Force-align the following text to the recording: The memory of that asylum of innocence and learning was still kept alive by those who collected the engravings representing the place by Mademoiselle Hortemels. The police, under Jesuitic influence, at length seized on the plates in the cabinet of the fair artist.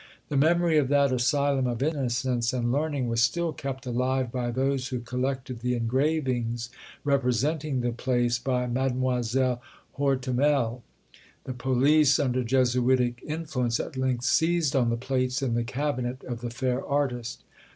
The 0.29 0.35
memory 0.35 0.79
of 0.79 0.87
that 0.87 1.11
asylum 1.11 1.67
of 1.67 1.83
innocence 1.83 2.53
and 2.53 2.71
learning 2.71 3.07
was 3.07 3.21
still 3.21 3.53
kept 3.53 3.85
alive 3.85 4.31
by 4.31 4.49
those 4.49 4.87
who 4.87 4.99
collected 4.99 5.59
the 5.59 5.75
engravings 5.75 6.71
representing 7.03 7.81
the 7.81 7.91
place 7.91 8.39
by 8.39 8.65
Mademoiselle 8.65 9.61
Hortemels. 9.99 10.81
The 11.43 11.53
police, 11.53 12.17
under 12.17 12.43
Jesuitic 12.43 13.21
influence, 13.27 13.79
at 13.79 13.95
length 13.95 14.23
seized 14.25 14.75
on 14.75 14.89
the 14.89 14.97
plates 14.97 15.43
in 15.43 15.53
the 15.53 15.63
cabinet 15.63 16.23
of 16.23 16.41
the 16.41 16.49
fair 16.49 16.83
artist. 16.83 17.43